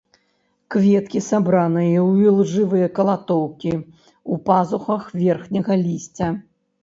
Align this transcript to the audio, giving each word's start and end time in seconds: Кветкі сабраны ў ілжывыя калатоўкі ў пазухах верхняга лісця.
Кветкі 0.75 1.19
сабраны 1.25 1.83
ў 2.07 2.11
ілжывыя 2.31 2.87
калатоўкі 2.97 3.73
ў 3.75 4.33
пазухах 4.49 5.03
верхняга 5.25 5.73
лісця. 5.85 6.27